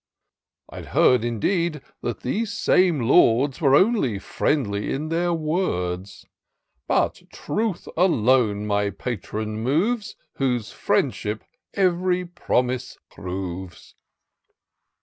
I*d 0.67 0.87
heard) 0.87 1.21
indeed^ 1.21 1.79
that 2.01 2.21
these 2.21 2.51
same 2.51 3.01
lords 3.01 3.61
Were 3.61 3.75
only 3.75 4.17
friendly 4.17 4.91
in 4.91 5.09
their 5.09 5.31
words; 5.31 6.25
But 6.87 7.21
truth 7.31 7.87
alone 7.95 8.65
my 8.65 8.89
patron 8.89 9.59
moves. 9.61 10.15
Whose 10.37 10.71
friendship 10.71 11.43
ev'ry 11.75 12.25
promise 12.25 12.97
proves." 13.11 13.93